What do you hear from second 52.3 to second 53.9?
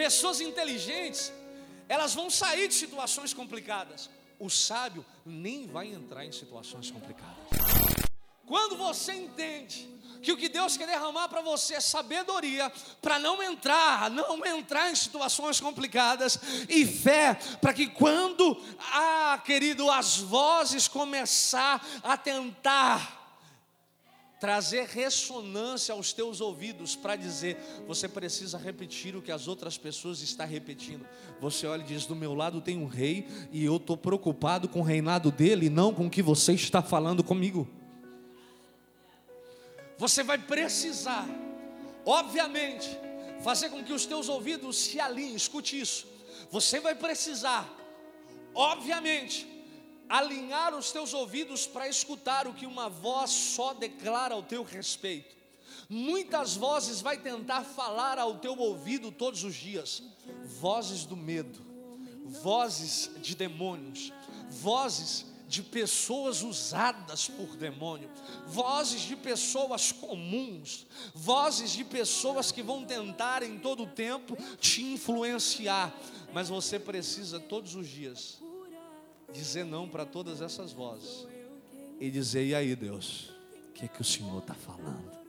o que uma voz só